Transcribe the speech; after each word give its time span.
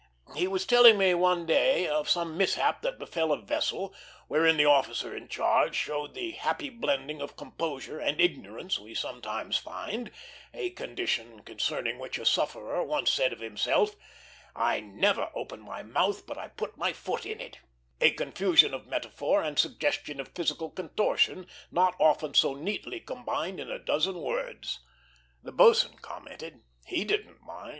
He 0.35 0.47
was 0.47 0.65
telling 0.65 0.97
one 1.19 1.45
day 1.45 1.87
of 1.87 2.09
some 2.09 2.35
mishap 2.35 2.81
that 2.81 2.97
befell 2.97 3.31
a 3.31 3.37
vessel, 3.39 3.93
wherein 4.27 4.57
the 4.57 4.65
officer 4.65 5.15
in 5.15 5.27
charge 5.27 5.75
showed 5.75 6.15
the 6.15 6.31
happy 6.31 6.71
blending 6.71 7.21
of 7.21 7.35
composure 7.37 7.99
and 7.99 8.19
ignorance 8.19 8.79
we 8.79 8.95
sometimes 8.95 9.59
find; 9.59 10.09
a 10.55 10.71
condition 10.71 11.41
concerning 11.43 11.99
which 11.99 12.17
a 12.17 12.25
sufferer 12.25 12.81
once 12.83 13.11
said 13.11 13.31
of 13.31 13.41
himself, 13.41 13.95
"I 14.55 14.79
never 14.79 15.29
open 15.35 15.59
my 15.61 15.83
mouth 15.83 16.25
but 16.25 16.35
I 16.35 16.47
put 16.47 16.77
my 16.77 16.93
foot 16.93 17.23
in 17.23 17.39
it;" 17.39 17.59
a 18.01 18.09
confusion 18.09 18.73
of 18.73 18.87
metaphor, 18.87 19.43
and 19.43 19.59
suggestion 19.59 20.19
of 20.19 20.29
physical 20.33 20.71
contortion, 20.71 21.45
not 21.71 21.93
often 21.99 22.33
so 22.33 22.55
neatly 22.55 22.99
combined 23.01 23.59
in 23.59 23.69
a 23.69 23.77
dozen 23.77 24.19
words. 24.19 24.79
The 25.43 25.51
boatswain 25.51 25.99
commented: 26.01 26.63
"He 26.87 27.05
didn't 27.05 27.41
mind. 27.43 27.69